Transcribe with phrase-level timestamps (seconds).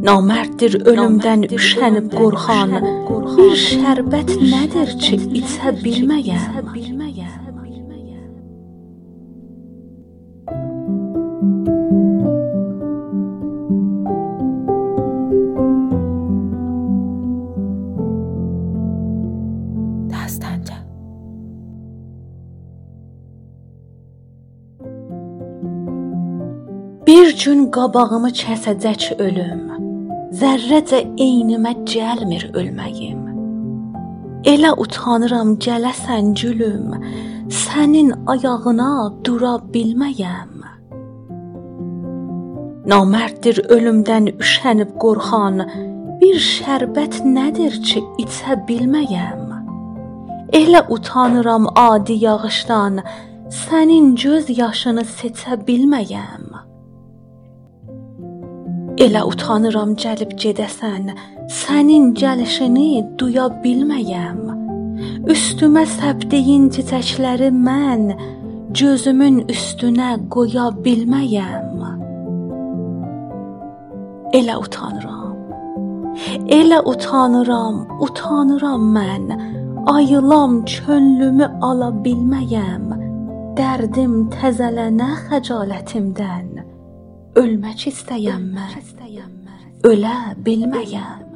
[0.00, 2.70] Namərddir ölümdən üşənib qorxan,
[3.36, 6.60] bir şərbət nədir ki, içə bilməyəm.
[27.10, 29.69] Bir gün qabağımı kəsəcək ölüm.
[30.30, 33.22] Zərrəcə eynimə gəlmir ölməyim.
[34.46, 36.92] Elə utanıram gələsən gülüm,
[37.50, 38.92] sənin ayağına
[39.26, 40.52] dura bilməyəm.
[42.92, 45.64] Namərddir ölümdən üşənib qorxan,
[46.22, 49.50] bir şərbət nədir ki, içə bilməyəm.
[50.60, 53.02] Elə utanıram adi yağışdan,
[53.64, 56.49] sənin göz yaşını seçə bilməyəm.
[58.98, 61.12] Elə utanıram gəlib gedəsən,
[61.46, 64.40] sənin gəlişini duya bilməyəm.
[65.30, 68.10] Üstümə səpdiyin çiçəkləri mən
[68.80, 71.78] gözümün üstünə qoya bilməyəm.
[74.40, 75.36] Elə utanıram.
[76.58, 79.30] Elə utanıram, utanıram mən.
[79.86, 82.90] Ayılam könlümü ala bilməyəm.
[83.58, 86.69] Dərdim təzələnə xəcalətimdən.
[87.38, 88.72] Ölmək istəyən mən,
[89.86, 91.28] ölə bilməyəm,